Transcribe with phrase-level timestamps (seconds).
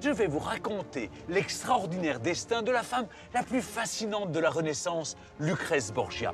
[0.00, 5.16] je vais vous raconter l'extraordinaire destin de la femme la plus fascinante de la Renaissance,
[5.40, 6.32] Lucrèce Borgia.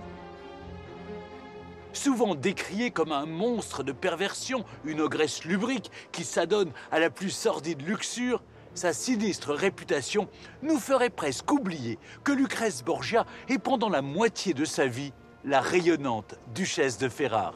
[1.93, 7.31] Souvent décriée comme un monstre de perversion, une ogresse lubrique qui s'adonne à la plus
[7.31, 8.43] sordide luxure,
[8.75, 10.29] sa sinistre réputation
[10.63, 15.13] nous ferait presque oublier que Lucrèce Borgia est pendant la moitié de sa vie
[15.45, 17.55] la rayonnante duchesse de Ferrare.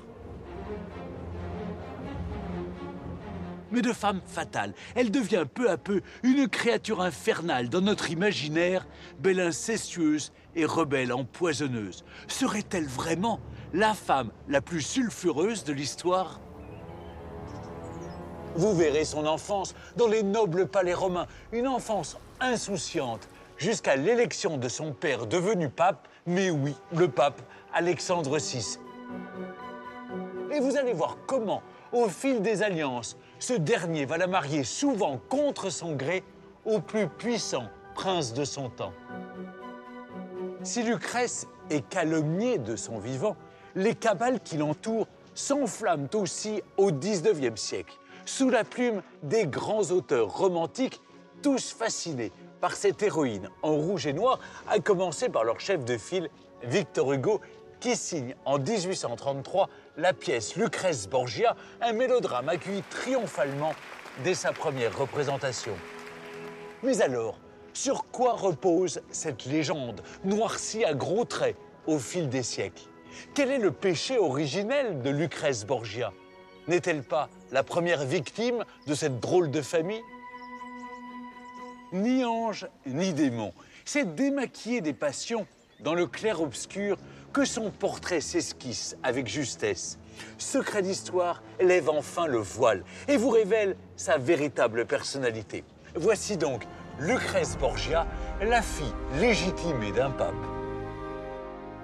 [3.73, 4.75] Mais de femme fatale.
[4.95, 8.87] Elle devient peu à peu une créature infernale dans notre imaginaire,
[9.19, 12.05] belle incestueuse et rebelle empoisonneuse.
[12.27, 13.41] Serait-elle vraiment
[13.73, 16.41] la femme la plus sulfureuse de l'histoire?
[18.57, 24.69] Vous verrez son enfance dans les nobles palais romains, une enfance insouciante, jusqu'à l'élection de
[24.69, 27.41] son père devenu pape, mais oui, le pape
[27.73, 28.79] Alexandre VI.
[30.53, 35.21] Et vous allez voir comment, au fil des alliances, ce dernier va la marier souvent
[35.29, 36.23] contre son gré
[36.65, 38.93] au plus puissant prince de son temps.
[40.63, 43.37] Si Lucrèce est calomniée de son vivant,
[43.75, 50.37] les cabales qui l'entourent s'enflamment aussi au XIXe siècle, sous la plume des grands auteurs
[50.37, 51.01] romantiques,
[51.43, 55.97] tous fascinés par cette héroïne en rouge et noir, à commencer par leur chef de
[55.97, 56.29] file,
[56.65, 57.41] Victor Hugo,
[57.79, 63.75] qui signe en 1833 la pièce Lucrèce Borgia, un mélodrame accueilli triomphalement
[64.23, 65.75] dès sa première représentation.
[66.85, 67.39] Mais alors,
[67.75, 72.85] sur quoi repose cette légende, noircie à gros traits au fil des siècles?
[73.35, 76.13] Quel est le péché originel de Lucrèce Borgia?
[76.69, 80.03] N'est-elle pas la première victime de cette drôle de famille?
[81.93, 83.53] Ni ange, ni démon.
[83.85, 85.47] C'est démaquiller des passions
[85.81, 86.99] dans le clair-obscur
[87.33, 89.99] que son portrait s'esquisse avec justesse.
[90.39, 95.65] Secret d'histoire lève enfin le voile et vous révèle sa véritable personnalité.
[95.95, 96.65] Voici donc
[97.01, 98.07] Lucrèce Borgia,
[98.43, 100.35] la fille légitimée d'un pape.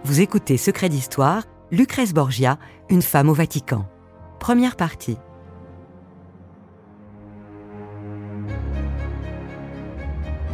[0.04, 2.59] Vous écoutez Secret d'Histoire, Lucrèce Borgia,
[2.91, 3.87] une femme au Vatican.
[4.41, 5.16] Première partie.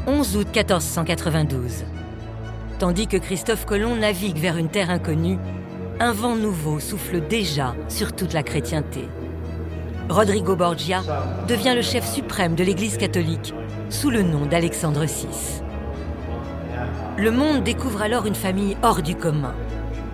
[0.06, 1.84] «11 août 1492
[2.80, 5.38] tandis que Christophe Colomb navigue vers une terre inconnue,
[6.00, 9.06] un vent nouveau souffle déjà sur toute la chrétienté.
[10.08, 11.02] Rodrigo Borgia
[11.46, 13.52] devient le chef suprême de l'Église catholique
[13.90, 15.62] sous le nom d'Alexandre VI.
[17.18, 19.54] Le monde découvre alors une famille hors du commun.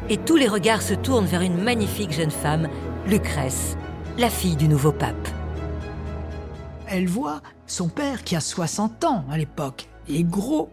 [0.08, 2.68] Et tous les regards se tournent vers une magnifique jeune femme,
[3.06, 3.76] Lucrèce,
[4.18, 5.28] la fille du nouveau pape.
[6.88, 10.70] Elle voit son père qui a 60 ans à l'époque, et gros,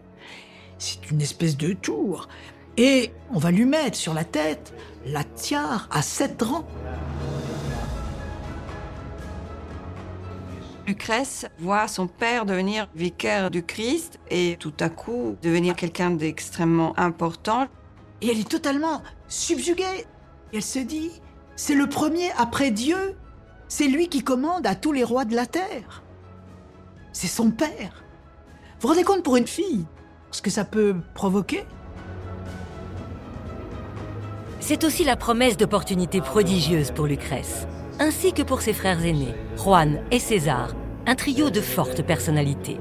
[0.78, 2.28] c'est une espèce de tour.
[2.76, 4.74] Et on va lui mettre sur la tête
[5.06, 6.66] la tiare à sept rangs.
[10.86, 16.98] Lucrèce voit son père devenir vicaire du Christ et tout à coup devenir quelqu'un d'extrêmement
[16.98, 17.68] important.
[18.20, 20.04] Et elle est totalement subjuguée.
[20.52, 21.10] elle se dit,
[21.56, 23.16] c'est le premier après Dieu.
[23.68, 26.02] C'est lui qui commande à tous les rois de la terre.
[27.12, 28.04] C'est son père.
[28.80, 29.86] Vous vous rendez compte pour une fille
[30.34, 31.64] ce que ça peut provoquer
[34.58, 37.68] C'est aussi la promesse d'opportunités prodigieuses pour Lucrèce,
[38.00, 40.74] ainsi que pour ses frères aînés, Juan et César,
[41.06, 42.78] un trio de fortes personnalités.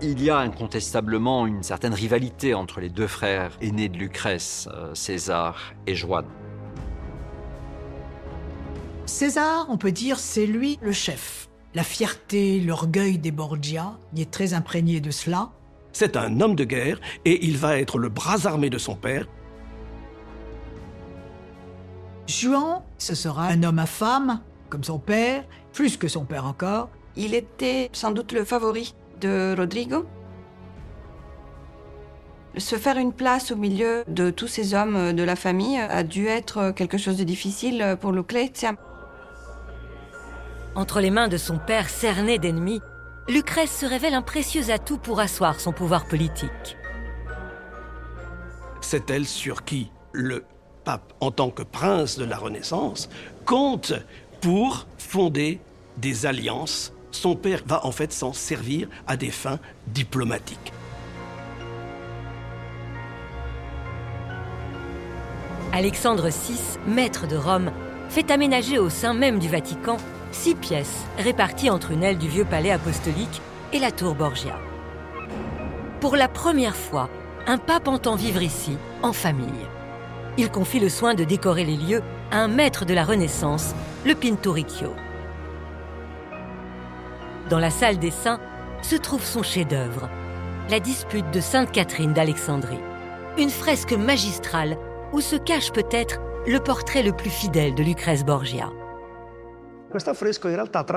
[0.00, 4.94] Il y a incontestablement une certaine rivalité entre les deux frères aînés de Lucrèce, euh,
[4.94, 6.24] César et Juan.
[9.06, 11.49] César, on peut dire, c'est lui le chef.
[11.72, 15.50] La fierté, l'orgueil des Borgia y est très imprégné de cela.
[15.92, 19.26] C'est un homme de guerre et il va être le bras armé de son père.
[22.26, 26.88] Juan, ce sera un homme à femme, comme son père, plus que son père encore.
[27.16, 30.06] Il était sans doute le favori de Rodrigo.
[32.56, 36.26] Se faire une place au milieu de tous ces hommes de la famille a dû
[36.26, 38.74] être quelque chose de difficile pour Lucrezia.
[40.76, 42.80] Entre les mains de son père cerné d'ennemis,
[43.28, 46.76] Lucrèce se révèle un précieux atout pour asseoir son pouvoir politique.
[48.80, 50.44] C'est elle sur qui le
[50.84, 53.08] pape, en tant que prince de la Renaissance,
[53.44, 53.92] compte
[54.40, 55.60] pour fonder
[55.98, 56.92] des alliances.
[57.10, 59.58] Son père va en fait s'en servir à des fins
[59.88, 60.72] diplomatiques.
[65.72, 67.72] Alexandre VI, maître de Rome,
[68.08, 69.98] fait aménager au sein même du Vatican
[70.32, 73.40] six pièces réparties entre une aile du vieux palais apostolique
[73.72, 74.58] et la tour Borgia.
[76.00, 77.08] Pour la première fois,
[77.46, 79.66] un pape entend vivre ici, en famille.
[80.38, 83.74] Il confie le soin de décorer les lieux à un maître de la Renaissance,
[84.06, 84.94] le Pinturicchio.
[87.48, 88.40] dans la salle des saints,
[88.80, 90.08] se trouve son chef-d'œuvre,
[90.70, 92.78] la dispute de Sainte Catherine d'Alexandrie.
[93.36, 94.78] Une fresque magistrale
[95.12, 98.70] où se cache peut-être le portrait le plus fidèle de Lucrèce Borgia.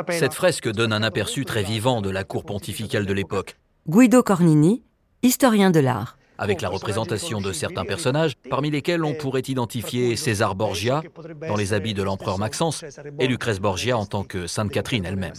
[0.10, 3.56] Cette fresque donne un aperçu très vivant de la cour pontificale de l'époque,
[3.88, 4.84] Guido Cornini,
[5.24, 6.18] historien de l'art.
[6.38, 11.01] avec la représentation de certains personnages, parmi lesquels on pourrait identifier César Borgia
[11.48, 12.84] dans les habits de l'empereur Maxence
[13.19, 15.34] et Lucrèce Borgia en tant que Sainte Catherine elle-même.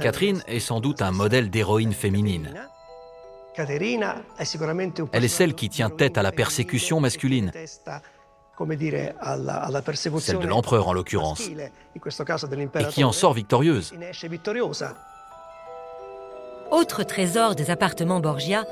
[0.00, 2.54] Catherine est sans doute un modèle d'héroïne féminine.
[5.12, 7.52] Elle est celle qui tient tête à la persécution masculine,
[10.20, 13.92] celle de l'empereur en l'occurrence, et qui en sort victorieuse.
[16.70, 18.64] Autre trésor des appartements Borgia,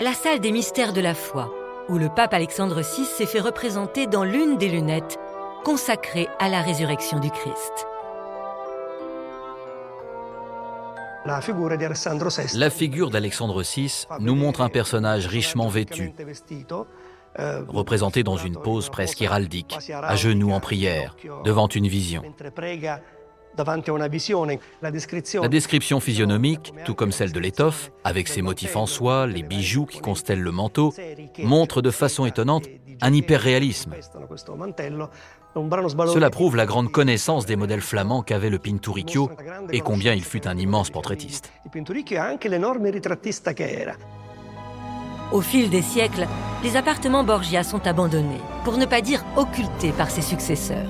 [0.00, 1.52] la salle des mystères de la foi,
[1.88, 5.18] où le pape Alexandre VI s'est fait représenter dans l'une des lunettes
[5.64, 7.86] consacrées à la résurrection du Christ.
[11.26, 11.40] La
[12.70, 16.12] figure d'Alexandre VI nous montre un personnage richement vêtu,
[17.36, 22.22] représenté dans une pose presque héraldique, à genoux en prière, devant une vision.
[23.56, 29.86] La description physionomique, tout comme celle de l'étoffe, avec ses motifs en soie, les bijoux
[29.86, 30.92] qui constellent le manteau,
[31.38, 32.66] montre de façon étonnante
[33.00, 33.94] un hyperréalisme.
[35.54, 39.30] Cela prouve la grande connaissance des modèles flamands qu'avait le Pinturicchio
[39.70, 41.52] et combien il fut un immense portraitiste.
[45.34, 46.28] Au fil des siècles,
[46.62, 50.86] les appartements Borgia sont abandonnés, pour ne pas dire occultés par ses successeurs.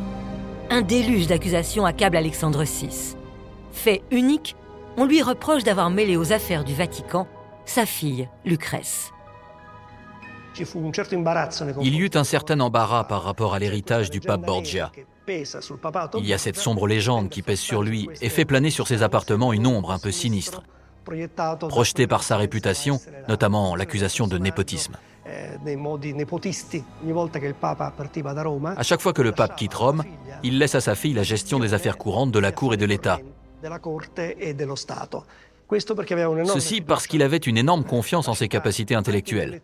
[0.68, 3.16] Un déluge d'accusations accable Alexandre VI.
[3.72, 4.54] Fait unique,
[4.98, 7.26] on lui reproche d'avoir mêlé aux affaires du Vatican
[7.64, 9.12] sa fille, Lucrèce.
[11.80, 14.92] Il y eut un certain embarras par rapport à l'héritage du pape Borgia.
[15.26, 19.02] Il y a cette sombre légende qui pèse sur lui et fait planer sur ses
[19.02, 20.62] appartements une ombre un peu sinistre,
[21.68, 24.96] projetée par sa réputation, notamment l'accusation de népotisme.
[28.76, 30.04] À chaque fois que le pape quitte Rome,
[30.42, 32.84] il laisse à sa fille la gestion des affaires courantes de la cour et de
[32.84, 33.18] l'État.
[36.46, 39.60] Ceci parce qu'il avait une énorme confiance en ses capacités intellectuelles.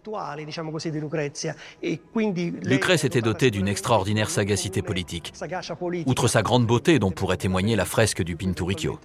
[2.63, 5.33] Lucrèce était dotée d'une extraordinaire sagacité politique,
[6.07, 8.99] outre sa grande beauté dont pourrait témoigner la fresque du Pinturicchio.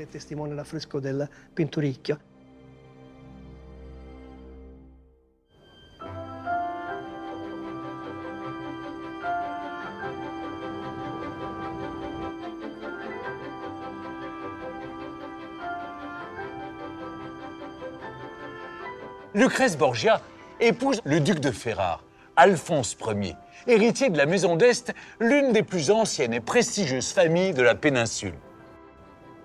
[19.36, 20.22] Lucrèce Borgia
[20.62, 22.02] épouse le duc de Ferrare,
[22.38, 23.36] Alphonse Ier,
[23.68, 28.36] héritier de la Maison d'Est, l'une des plus anciennes et prestigieuses familles de la péninsule.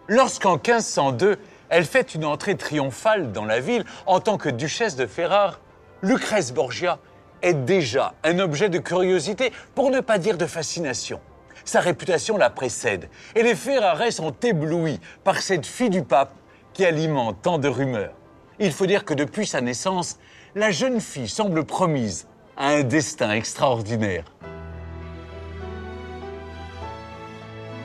[0.07, 1.39] Lorsqu'en 1502,
[1.71, 5.59] elle fait une entrée triomphale dans la ville en tant que duchesse de Ferrare,
[6.03, 7.01] Lucrèce Borgia
[7.43, 11.19] est déjà un objet de curiosité, pour ne pas dire de fascination.
[11.65, 16.33] Sa réputation la précède et les Ferrarais sont éblouis par cette fille du pape
[16.75, 18.15] qui alimente tant de rumeurs.
[18.63, 20.19] Il faut dire que depuis sa naissance,
[20.55, 22.27] la jeune fille semble promise
[22.59, 24.25] à un destin extraordinaire.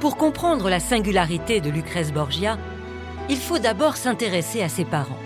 [0.02, 2.58] Pour comprendre la singularité de Lucrèce Borgia,
[3.30, 5.18] il faut d'abord s'intéresser à ses parents.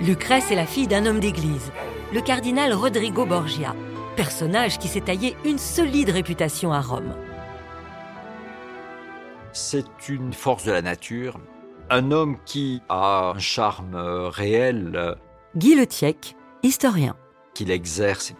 [0.00, 1.70] Lucrèce est la fille d'un homme d'église,
[2.12, 3.76] le cardinal Rodrigo Borgia,
[4.16, 7.14] personnage qui s'est taillé une solide réputation à Rome.
[9.52, 11.38] C'est une force de la nature,
[11.90, 15.14] un homme qui a un charme euh, réel euh,
[15.56, 17.14] Guy Letiec, historien.
[17.54, 18.34] qu'il exerce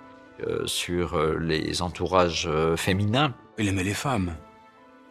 [0.47, 3.35] euh, sur euh, les entourages euh, féminins.
[3.59, 4.35] Il aimait les femmes.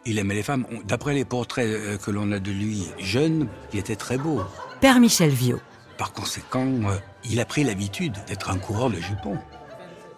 [0.05, 0.65] Il aimait les femmes.
[0.85, 4.41] D'après les portraits euh, que l'on a de lui jeune, il était très beau.
[4.81, 5.59] Père Michel Viau.
[5.97, 9.37] Par conséquent, euh, il a pris l'habitude d'être un coureur de jupons.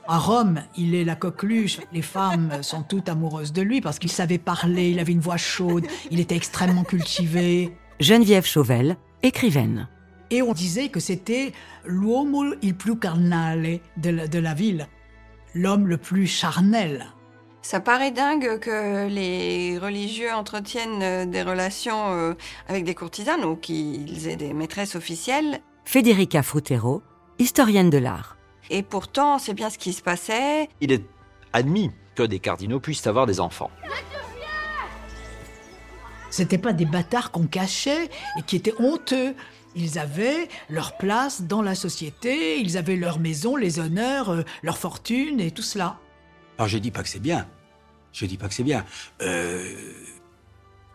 [0.07, 1.79] À Rome, il est la coqueluche.
[1.91, 5.37] Les femmes sont toutes amoureuses de lui parce qu'il savait parler, il avait une voix
[5.37, 7.75] chaude, il était extrêmement cultivé.
[7.99, 9.87] Geneviève Chauvel, écrivaine.
[10.29, 11.53] Et on disait que c'était
[11.85, 14.87] l'uomo il più carnale de la, de la ville,
[15.53, 17.05] l'homme le plus charnel.
[17.61, 22.33] Ça paraît dingue que les religieux entretiennent euh, des relations euh,
[22.67, 25.61] avec des courtisanes ou qu'ils aient des maîtresses officielles.
[25.85, 27.01] Federica Frutero,
[27.39, 28.37] historienne de l'art.
[28.69, 30.67] Et pourtant, c'est bien ce qui se passait.
[30.81, 31.05] Il est
[31.53, 33.71] admis que des cardinaux puissent avoir des enfants.
[36.35, 39.35] C'était pas des bâtards qu'on cachait et qui étaient honteux.
[39.73, 44.77] Ils avaient leur place dans la société, ils avaient leur maison, les honneurs, euh, leur
[44.77, 45.97] fortune et tout cela.
[46.57, 47.47] Alors je dis pas que c'est bien.
[48.11, 48.83] Je dis pas que c'est bien.
[49.21, 49.93] Euh,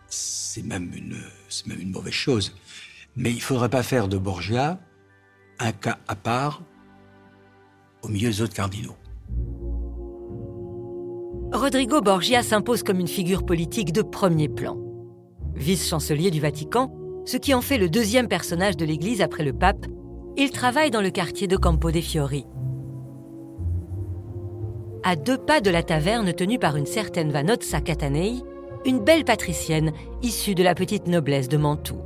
[0.09, 1.17] c'est même une,
[1.49, 2.55] c'est même une mauvaise chose.
[3.15, 4.79] Mais il faudrait pas faire de Borgia
[5.57, 6.61] un cas à part
[8.03, 8.95] au milieu des autres cardinaux.
[11.51, 14.90] Rodrigo Borgia s'impose comme une figure politique de premier plan.
[15.55, 16.91] Vice-chancelier du Vatican,
[17.25, 19.85] ce qui en fait le deuxième personnage de l'Église après le pape,
[20.37, 22.45] il travaille dans le quartier de Campo dei Fiori.
[25.03, 28.41] À deux pas de la taverne tenue par une certaine Vanozza Catanei,
[28.85, 29.91] une belle patricienne
[30.21, 32.01] issue de la petite noblesse de Mantoue.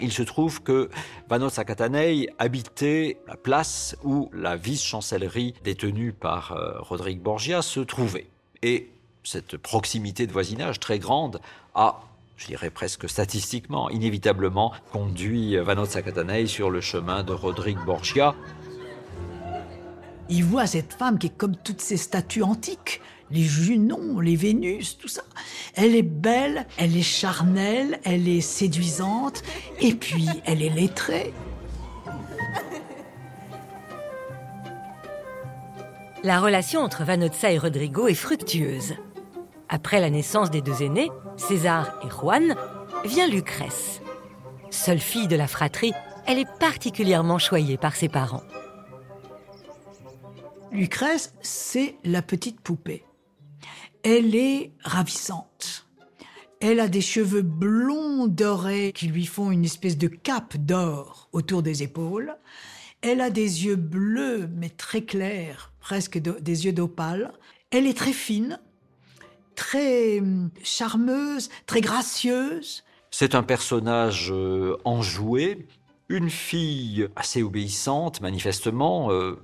[0.00, 0.88] Il se trouve que
[1.28, 8.28] Vanozza Catanei habitait la place où la vice-chancellerie détenue par euh, Rodrigue Borgia se trouvait.
[8.62, 8.90] Et
[9.24, 11.40] cette proximité de voisinage très grande
[11.74, 12.02] a,
[12.36, 18.34] je dirais presque statistiquement, inévitablement conduit Vanozza Catanei sur le chemin de Rodrigue Borgia.
[20.28, 23.00] Il voit cette femme qui est comme toutes ces statues antiques,
[23.30, 25.22] les Junons, les Vénus, tout ça.
[25.74, 29.42] Elle est belle, elle est charnelle, elle est séduisante,
[29.80, 31.32] et puis elle est lettrée.
[36.22, 38.94] La relation entre Vanozza et Rodrigo est fructueuse.
[39.74, 42.54] Après la naissance des deux aînés, César et Juan,
[43.04, 44.00] vient Lucrèce.
[44.70, 45.92] Seule fille de la fratrie,
[46.28, 48.44] elle est particulièrement choyée par ses parents.
[50.70, 53.04] Lucrèce, c'est la petite poupée.
[54.04, 55.88] Elle est ravissante.
[56.60, 61.64] Elle a des cheveux blonds dorés qui lui font une espèce de cape d'or autour
[61.64, 62.36] des épaules.
[63.02, 67.32] Elle a des yeux bleus mais très clairs, presque des yeux d'opale.
[67.72, 68.60] Elle est très fine,
[69.54, 72.84] très hum, charmeuse, très gracieuse.
[73.10, 75.66] C'est un personnage euh, enjoué,
[76.08, 79.38] une fille assez obéissante, manifestement, euh,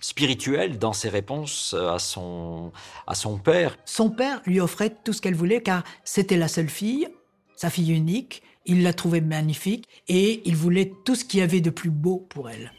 [0.00, 2.72] spirituelle dans ses réponses à son,
[3.06, 3.76] à son père.
[3.84, 7.08] Son père lui offrait tout ce qu'elle voulait car c'était la seule fille,
[7.56, 8.42] sa fille unique.
[8.66, 12.26] Il la trouvait magnifique et il voulait tout ce qu'il y avait de plus beau
[12.28, 12.72] pour elle.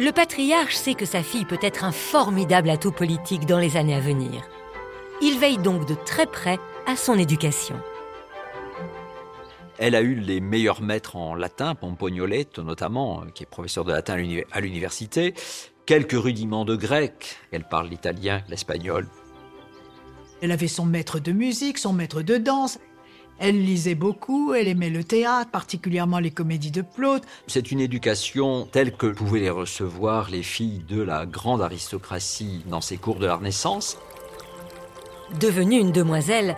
[0.00, 3.96] Le patriarche sait que sa fille peut être un formidable atout politique dans les années
[3.96, 4.48] à venir.
[5.20, 7.74] Il veille donc de très près à son éducation.
[9.76, 14.16] Elle a eu les meilleurs maîtres en latin, Pompognoletto notamment, qui est professeur de latin
[14.52, 15.34] à l'université,
[15.84, 19.08] quelques rudiments de grec, elle parle l'italien, l'espagnol.
[20.40, 22.78] Elle avait son maître de musique, son maître de danse.
[23.40, 27.22] Elle lisait beaucoup, elle aimait le théâtre, particulièrement les comédies de Plaute.
[27.46, 32.80] C'est une éducation telle que pouvaient les recevoir les filles de la grande aristocratie dans
[32.80, 33.96] ses cours de la Renaissance.
[35.38, 36.56] Devenue une demoiselle,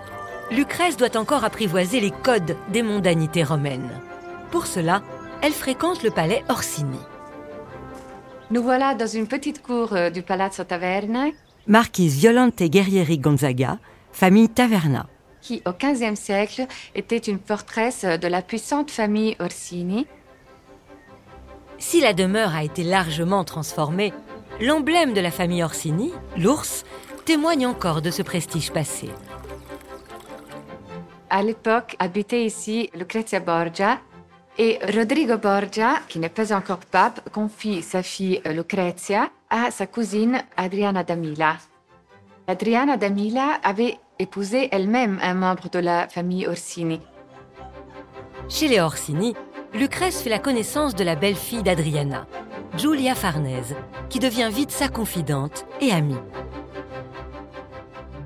[0.51, 3.91] Lucrèce doit encore apprivoiser les codes des mondanités romaines.
[4.51, 5.03] Pour cela,
[5.43, 6.99] elle fréquente le palais Orsini.
[8.51, 11.27] Nous voilà dans une petite cour euh, du Palazzo Taverna.
[11.67, 13.79] Marquise Violante Guerrieri Gonzaga,
[14.13, 15.07] famille Taverna.
[15.43, 20.07] Qui, au XVe siècle, était une forteresse de la puissante famille Orsini.
[21.79, 24.13] Si la demeure a été largement transformée,
[24.61, 26.85] l'emblème de la famille Orsini, l'ours,
[27.25, 29.09] témoigne encore de ce prestige passé.
[31.31, 33.99] À l'époque, habitait ici Lucrezia Borgia
[34.59, 40.43] et Rodrigo Borgia, qui n'est pas encore pape, confie sa fille Lucrezia à sa cousine
[40.57, 41.57] Adriana Damila.
[42.47, 47.01] Adriana Damila avait épousé elle-même un membre de la famille Orsini.
[48.49, 49.35] Chez les Orsini,
[49.73, 52.27] Lucrèce fait la connaissance de la belle-fille d'Adriana,
[52.77, 53.75] Giulia Farnese,
[54.11, 56.19] qui devient vite sa confidente et amie.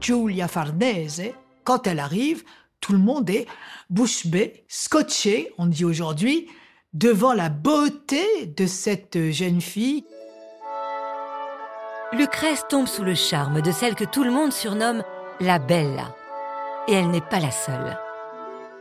[0.01, 1.33] Giulia Farnese,
[1.63, 2.43] quand elle arrive,
[2.81, 3.47] tout le monde est
[3.89, 6.49] bouche bée, scotché, on dit aujourd'hui,
[6.93, 10.05] devant la beauté de cette jeune fille.
[12.13, 15.03] Lucrèce tombe sous le charme de celle que tout le monde surnomme
[15.41, 16.15] la Bella.
[16.87, 17.99] Et elle n'est pas la seule.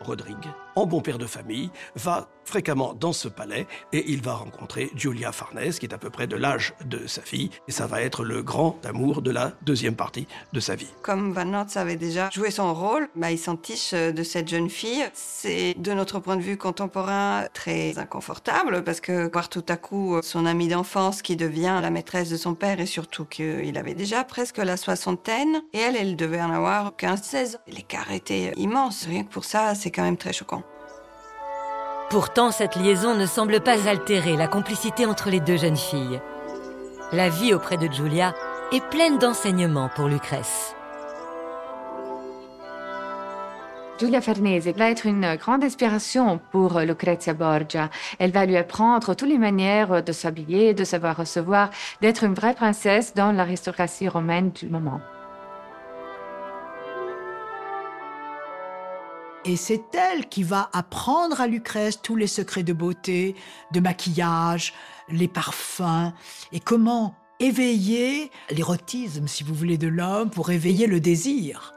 [0.02, 4.92] Rodrigue, en bon père de famille, va fréquemment dans ce palais et il va rencontrer
[4.96, 8.02] Giulia Farnese, qui est à peu près de l'âge de sa fille, et ça va
[8.02, 10.90] être le grand amour de la deuxième partie de sa vie.
[11.02, 14.70] Comme Van Nort avait déjà joué son rôle, bah, il s'entiche euh, de cette jeune
[14.70, 15.06] fille.
[15.14, 20.16] C'est, de notre point de vue contemporain, très inconfortable parce que voir tout à coup
[20.16, 23.96] euh, son amie d'enfance qui devient la maîtresse de son père et surtout qu'il avait
[23.96, 27.58] déjà presque la soixantaine et elle, elle devait en avoir 15-16.
[27.68, 29.06] L'écart était immense.
[29.06, 30.63] Rien que pour ça, c'est quand même très choquant.
[32.10, 36.22] Pourtant, cette liaison ne semble pas altérer la complicité entre les deux jeunes filles.
[37.12, 38.34] La vie auprès de Julia
[38.72, 40.76] est pleine d'enseignements pour Lucrèce.
[44.00, 47.90] Giulia Farnese va être une grande inspiration pour Lucrezia Borgia.
[48.20, 51.70] Elle va lui apprendre toutes les manières de s'habiller, de savoir recevoir,
[52.02, 55.00] d'être une vraie princesse dans l'aristocratie romaine du moment.
[59.46, 63.36] Et c'est elle qui va apprendre à Lucrèce tous les secrets de beauté,
[63.74, 64.74] de maquillage,
[65.10, 66.14] les parfums,
[66.54, 71.74] et comment éveiller l'érotisme, si vous voulez, de l'homme pour éveiller le désir.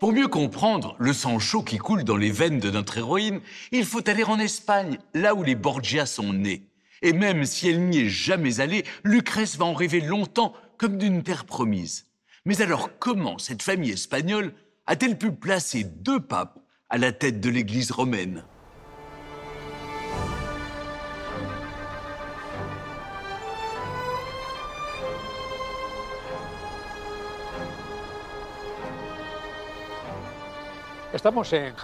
[0.00, 3.40] Pour mieux comprendre le sang chaud qui coule dans les veines de notre héroïne,
[3.70, 6.66] il faut aller en Espagne, là où les Borgia sont nés.
[7.02, 11.22] Et même si elle n'y est jamais allée, Lucrèce va en rêver longtemps comme d'une
[11.22, 12.11] terre promise.
[12.44, 14.52] Mais alors comment cette famille espagnole
[14.86, 16.58] a-t-elle pu placer deux papes
[16.90, 18.42] à la tête de l'Église romaine?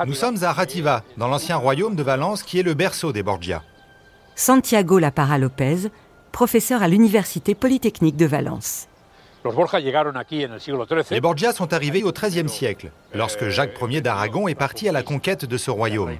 [0.06, 3.62] Nous sommes à Rativa, dans l'ancien royaume de Valence qui est le berceau des Borgia.
[4.34, 5.90] Santiago Lapara Lopez,
[6.32, 8.87] professeur à l'Université Polytechnique de Valence.
[9.44, 15.02] Les Borgia sont arrivés au XIIIe siècle, lorsque Jacques Ier d'Aragon est parti à la
[15.02, 16.16] conquête de ce royaume.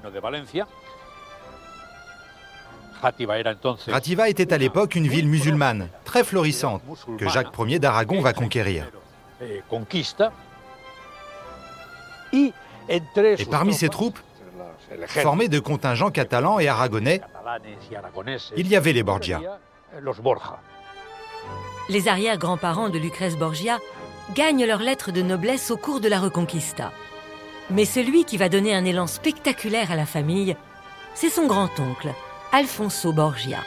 [3.01, 6.83] Rativa était à l'époque une ville musulmane, très florissante,
[7.19, 8.91] que Jacques Ier d'Aragon va conquérir.
[12.89, 14.19] Et parmi ces troupes,
[15.07, 17.21] formées de contingents catalans et aragonais,
[18.57, 19.41] il y avait les Borgia.
[21.89, 23.79] Les arrière-grands-parents de Lucrèce Borgia
[24.35, 26.93] gagnent leur lettre de noblesse au cours de la Reconquista.
[27.71, 30.55] Mais celui qui va donner un élan spectaculaire à la famille,
[31.15, 32.13] c'est son grand-oncle,
[32.53, 33.61] Alfonso Borgia.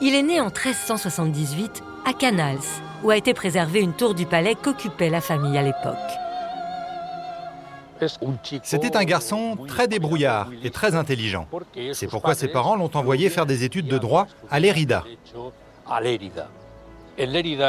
[0.00, 2.58] Il est né en 1378 à Canals,
[3.04, 5.94] où a été préservée une tour du palais qu'occupait la famille à l'époque.
[8.62, 11.46] C'était un garçon très débrouillard et très intelligent.
[11.92, 15.04] C'est pourquoi ses parents l'ont envoyé faire des études de droit à Lérida.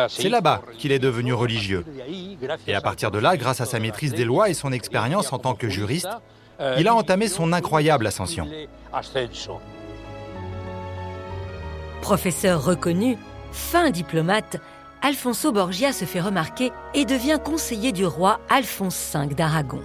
[0.10, 1.84] C'est là-bas qu'il est devenu religieux.
[2.68, 5.40] Et à partir de là, grâce à sa maîtrise des lois et son expérience en
[5.40, 6.10] tant que juriste,
[6.78, 8.48] il a entamé son incroyable ascension.
[12.02, 13.18] Professeur reconnu,
[13.52, 14.58] fin diplomate,
[15.02, 19.82] Alfonso Borgia se fait remarquer et devient conseiller du roi Alphonse V d'Aragon.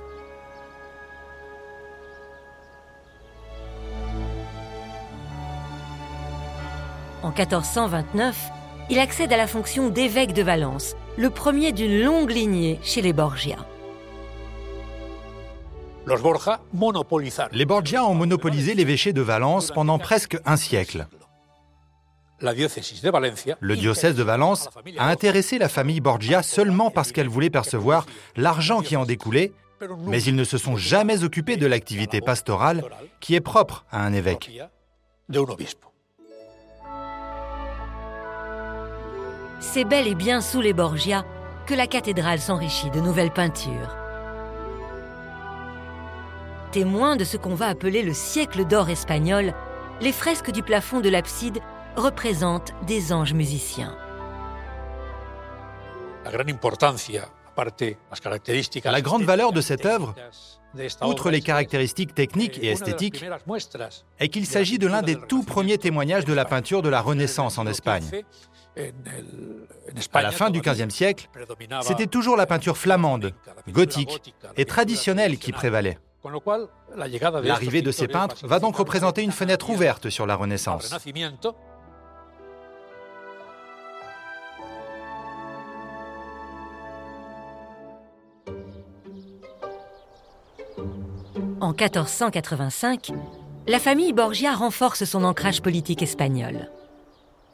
[7.23, 8.37] En 1429,
[8.91, 13.13] il accède à la fonction d'évêque de Valence, le premier d'une longue lignée chez les
[13.13, 13.57] Borgia.
[17.53, 21.07] Les Borgia ont monopolisé l'évêché de Valence pendant presque un siècle.
[22.41, 24.69] Le diocèse de Valence
[24.99, 28.05] a intéressé la famille Borgia seulement parce qu'elle voulait percevoir
[28.37, 29.53] l'argent qui en découlait,
[30.07, 32.85] mais ils ne se sont jamais occupés de l'activité pastorale
[33.21, 34.51] qui est propre à un évêque.
[39.61, 41.25] C'est bel et bien sous les Borgia
[41.67, 43.97] que la cathédrale s'enrichit de nouvelles peintures.
[46.73, 49.55] Témoin de ce qu'on va appeler le siècle d'or espagnol,
[50.01, 51.61] les fresques du plafond de l'abside
[51.97, 53.97] représentent des anges musiciens.
[56.25, 56.49] La grande
[59.25, 60.15] valeur de cette œuvre,
[61.03, 63.25] outre les caractéristiques techniques et esthétiques,
[64.19, 67.59] est qu'il s'agit de l'un des tout premiers témoignages de la peinture de la Renaissance
[67.59, 68.05] en Espagne.
[70.13, 71.29] À la fin du XVe siècle,
[71.83, 73.33] c'était toujours la peinture flamande,
[73.69, 75.99] gothique et traditionnelle qui prévalait.
[77.43, 80.95] L'arrivée de ces peintres va donc représenter une fenêtre ouverte sur la Renaissance.
[91.61, 93.13] En 1485,
[93.67, 96.69] la famille Borgia renforce son ancrage politique espagnol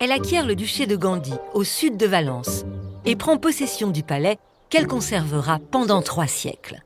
[0.01, 2.65] elle acquiert le duché de Gandhi, au sud de Valence,
[3.05, 4.39] et prend possession du palais
[4.71, 6.83] qu'elle conservera pendant trois siècles.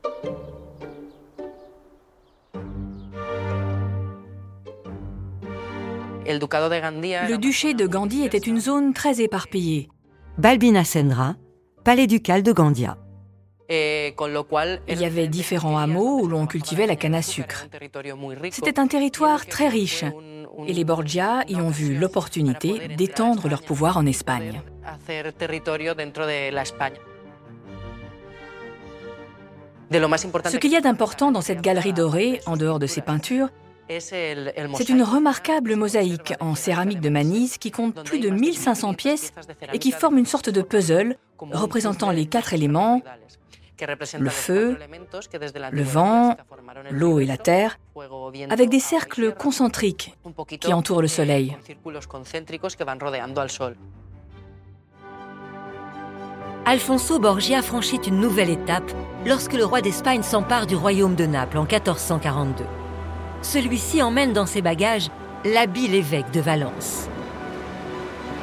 [6.27, 9.87] Le duché de Gandhi était une zone très éparpillée.
[10.37, 11.35] Balbina Sendra,
[11.85, 12.97] palais ducal de Gandia.
[13.69, 17.67] Il y avait différents hameaux où l'on cultivait la canne à sucre.
[18.51, 20.03] C'était un territoire très riche
[20.67, 24.61] et les Borgia y ont vu l'opportunité d'étendre leur pouvoir en Espagne.
[29.91, 33.49] Ce qu'il y a d'important dans cette galerie dorée, en dehors de ses peintures,
[33.87, 39.31] C'est une remarquable mosaïque en céramique de Manise qui compte plus de 1500 pièces
[39.73, 43.03] et qui forme une sorte de puzzle représentant les quatre éléments,
[44.19, 44.77] le feu,
[45.71, 46.37] le vent,
[46.91, 47.77] l'eau et la terre,
[48.49, 50.15] avec des cercles concentriques
[50.59, 51.57] qui entourent le Soleil.
[56.67, 58.91] Alfonso Borgia franchit une nouvelle étape
[59.25, 62.65] lorsque le roi d'Espagne s'empare du royaume de Naples en 1442.
[63.43, 65.09] Celui-ci emmène dans ses bagages
[65.43, 67.07] l'habile évêque de Valence.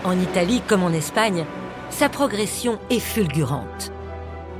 [0.04, 1.44] En Italie comme en Espagne,
[1.90, 3.92] sa progression est fulgurante.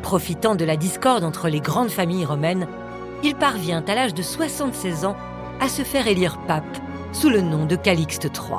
[0.03, 2.67] Profitant de la discorde entre les grandes familles romaines,
[3.23, 5.17] il parvient à l'âge de 76 ans
[5.61, 6.79] à se faire élire pape
[7.13, 8.59] sous le nom de Calixte III.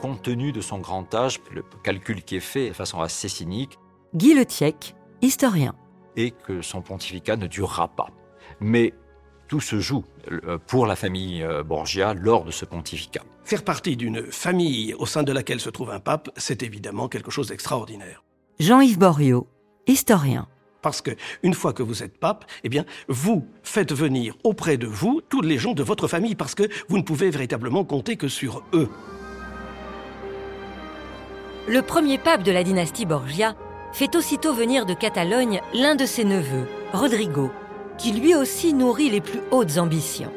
[0.00, 3.78] Compte tenu de son grand âge, le calcul qui est fait de façon assez cynique,
[4.14, 4.44] Guy Le
[5.22, 5.74] historien.
[6.16, 8.08] Et que son pontificat ne durera pas.
[8.58, 8.92] Mais
[9.46, 13.22] tout se joue euh, pour la famille euh, Borgia lors de ce pontificat.
[13.44, 17.30] Faire partie d'une famille au sein de laquelle se trouve un pape, c'est évidemment quelque
[17.30, 18.24] chose d'extraordinaire.
[18.58, 19.46] Jean-Yves Boriot,
[19.86, 20.46] historien.
[20.82, 21.10] Parce que
[21.42, 25.42] une fois que vous êtes pape, eh bien, vous faites venir auprès de vous tous
[25.42, 28.88] les gens de votre famille parce que vous ne pouvez véritablement compter que sur eux.
[31.68, 33.54] Le premier pape de la dynastie Borgia
[33.92, 37.50] fait aussitôt venir de Catalogne l'un de ses neveux, Rodrigo,
[37.98, 40.32] qui lui aussi nourrit les plus hautes ambitions.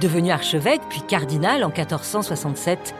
[0.00, 2.94] Devenu archevêque puis cardinal en 1467,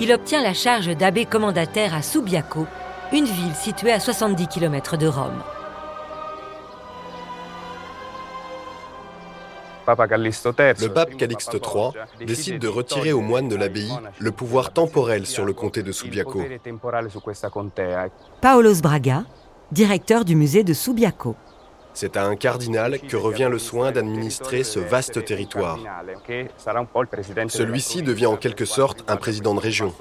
[0.00, 2.66] il obtient la charge d'abbé commandataire à Subiaco,
[3.12, 5.42] une ville située à 70 km de Rome.
[9.86, 11.90] Le pape Calixte III
[12.24, 16.42] décide de retirer aux moines de l'abbaye le pouvoir temporel sur le comté de Subiaco.
[18.40, 19.24] Paolo Braga,
[19.72, 21.36] directeur du musée de Subiaco.
[21.94, 25.78] C'est à un cardinal que revient le soin d'administrer ce vaste territoire.
[27.48, 29.92] Celui-ci devient en quelque sorte un président de région.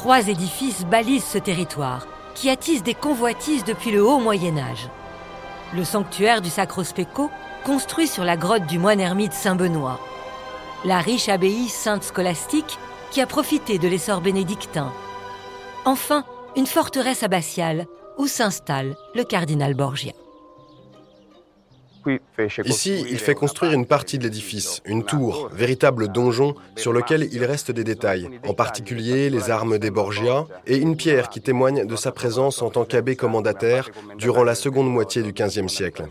[0.00, 4.88] Trois édifices balisent ce territoire, qui attise des convoitises depuis le haut Moyen Âge
[5.74, 7.30] le sanctuaire du Sacro Specco,
[7.66, 10.00] construit sur la grotte du moine ermite Saint-Benoît,
[10.86, 12.78] la riche abbaye Sainte Scolastique
[13.10, 14.90] qui a profité de l'essor bénédictin.
[15.84, 16.24] Enfin,
[16.56, 17.86] une forteresse abbatiale
[18.16, 20.14] où s'installe le cardinal Borgia.
[22.64, 27.44] Ici, il fait construire une partie de l'édifice, une tour, véritable donjon sur lequel il
[27.44, 31.96] reste des détails, en particulier les armes des Borgia et une pierre qui témoigne de
[31.96, 36.04] sa présence en tant qu'abbé commandataire durant la seconde moitié du XVe siècle.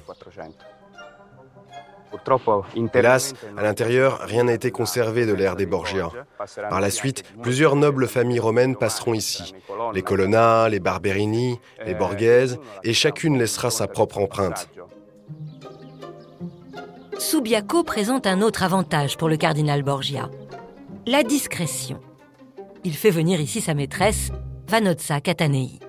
[2.94, 6.10] Hélas, à l'intérieur, rien n'a été conservé de l'ère des Borgia.
[6.70, 9.54] Par la suite, plusieurs nobles familles romaines passeront ici.
[9.94, 14.70] Les Colonna, les Barberini, les Borghese, et chacune laissera sa propre empreinte.
[17.20, 20.30] Subiaco présente un autre avantage pour le cardinal Borgia,
[21.06, 22.00] la discrétion.
[22.86, 24.32] Il fait venir ici sa maîtresse,
[24.70, 25.80] Vanozza Catanei.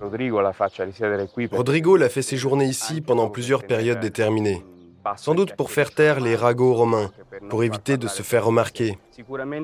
[0.00, 4.64] Rodrigo l'a fait séjourner ici pendant plusieurs périodes déterminées,
[5.16, 7.10] sans doute pour faire taire les ragots romains,
[7.48, 8.98] pour éviter de se faire remarquer.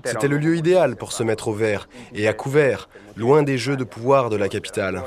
[0.05, 3.76] C'était le lieu idéal pour se mettre au vert et à couvert, loin des jeux
[3.76, 5.05] de pouvoir de la capitale.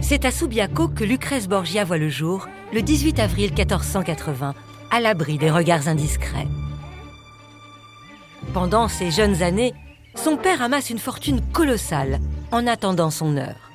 [0.00, 4.54] C'est à Subiaco que Lucrèce Borgia voit le jour, le 18 avril 1480,
[4.90, 6.48] à l'abri des regards indiscrets.
[8.52, 9.74] Pendant ces jeunes années,
[10.14, 13.70] son père amasse une fortune colossale en attendant son heure.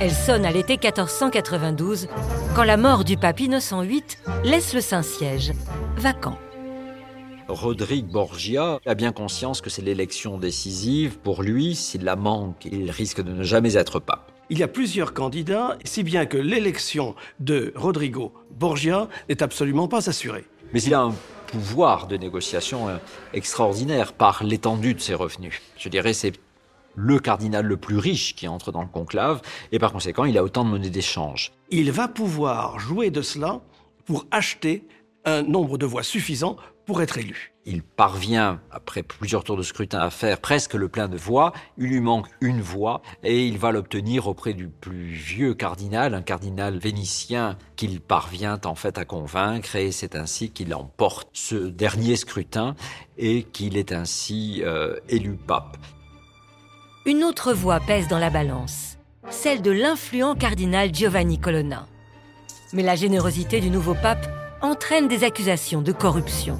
[0.00, 2.08] Elle sonne à l'été 1492,
[2.54, 4.02] quand la mort du pape Innocent VIII
[4.44, 5.52] laisse le Saint-Siège
[5.96, 6.38] vacant.
[7.48, 11.18] Rodrigue Borgia a bien conscience que c'est l'élection décisive.
[11.18, 14.27] Pour lui, s'il la manque, il risque de ne jamais être pape.
[14.50, 20.08] Il y a plusieurs candidats, si bien que l'élection de Rodrigo Borgia n'est absolument pas
[20.08, 20.46] assurée.
[20.72, 21.14] Mais il a un
[21.48, 22.96] pouvoir de négociation euh,
[23.34, 25.60] extraordinaire par l'étendue de ses revenus.
[25.76, 26.32] Je dirais c'est
[26.94, 30.42] le cardinal le plus riche qui entre dans le conclave, et par conséquent, il a
[30.42, 31.52] autant de monnaie d'échange.
[31.70, 33.60] Il va pouvoir jouer de cela
[34.06, 34.82] pour acheter
[35.24, 36.56] un nombre de voix suffisant
[36.88, 37.52] pour être élu.
[37.66, 41.52] Il parvient, après plusieurs tours de scrutin, à faire presque le plein de voix.
[41.76, 46.22] Il lui manque une voix et il va l'obtenir auprès du plus vieux cardinal, un
[46.22, 52.16] cardinal vénitien qu'il parvient en fait à convaincre et c'est ainsi qu'il emporte ce dernier
[52.16, 52.74] scrutin
[53.18, 55.76] et qu'il est ainsi euh, élu pape.
[57.04, 58.96] Une autre voix pèse dans la balance,
[59.28, 61.86] celle de l'influent cardinal Giovanni Colonna.
[62.72, 64.26] Mais la générosité du nouveau pape
[64.62, 66.58] entraîne des accusations de corruption.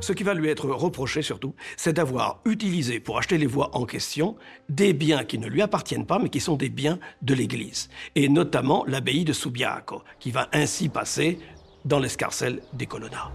[0.00, 3.84] Ce qui va lui être reproché surtout, c'est d'avoir utilisé pour acheter les voix en
[3.84, 4.36] question
[4.68, 8.28] des biens qui ne lui appartiennent pas, mais qui sont des biens de l'Église, et
[8.28, 11.38] notamment l'abbaye de Subiaco, qui va ainsi passer
[11.84, 13.30] dans l'escarcelle des Colonna.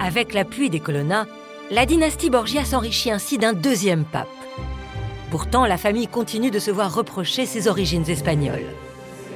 [0.00, 1.26] Avec l'appui des Colonna,
[1.70, 4.28] la dynastie Borgia s'enrichit ainsi d'un deuxième pape.
[5.30, 8.66] Pourtant, la famille continue de se voir reprocher ses origines espagnoles.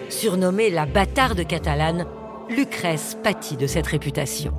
[0.09, 2.07] Surnommée la bâtarde catalane,
[2.49, 4.55] Lucrèce pâtit de cette réputation.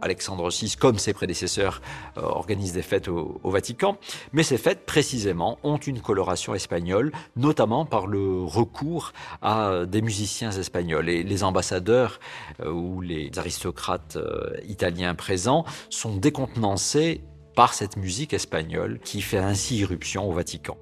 [0.00, 1.80] Alexandre VI, comme ses prédécesseurs,
[2.18, 3.96] euh, organise des fêtes au, Vatican.
[4.32, 10.52] Mais ces fêtes, précisément, ont une coloration espagnole, notamment par le recours à des musiciens
[10.52, 11.08] espagnols.
[11.08, 12.20] Et les ambassadeurs
[12.60, 17.22] euh, ou les aristocrates euh, italiens présents sont décontenancés
[17.56, 20.76] par cette musique espagnole qui fait ainsi irruption au Vatican.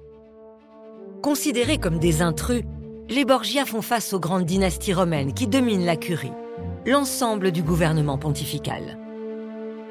[1.23, 2.63] Considérés comme des intrus,
[3.09, 6.33] les Borgia font face aux grandes dynasties romaines qui dominent la curie,
[6.85, 8.99] l'ensemble du gouvernement pontifical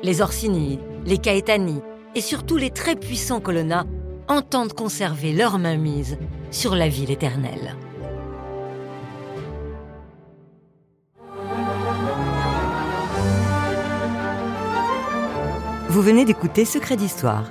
[0.02, 1.80] les Orsini, les Caetani
[2.14, 3.86] et surtout les très puissants Colonna
[4.28, 6.18] entendent conserver leur mainmise
[6.50, 7.76] sur la ville éternelle.
[15.88, 17.50] Vous venez d'écouter Secret d'Histoire.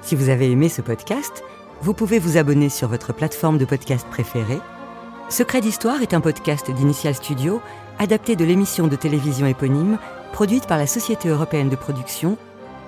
[0.00, 1.44] Si vous avez aimé ce podcast,
[1.82, 4.60] vous pouvez vous abonner sur votre plateforme de podcast préférée.
[5.28, 7.60] Secret d'Histoire est un podcast d'Initial Studio
[7.98, 9.98] adapté de l'émission de télévision éponyme
[10.32, 12.38] Produite par la Société européenne de production,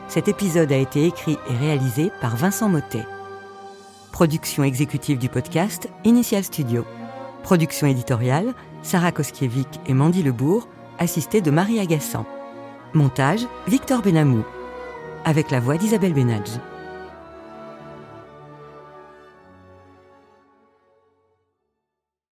[0.08, 3.04] cet épisode a été écrit et réalisé par Vincent Mottet.
[4.12, 6.86] Production exécutive du podcast, Initial Studio.
[7.42, 12.24] Production éditoriale, Sarah Koskiewicz et Mandy Lebourg, assistée de Marie Agassan.
[12.94, 14.44] Montage, Victor Benamou.
[15.24, 16.50] Avec la voix d'Isabelle Benadj.